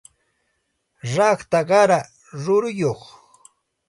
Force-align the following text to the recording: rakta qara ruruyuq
rakta 1.15 1.61
qara 1.69 1.99
ruruyuq 2.43 3.01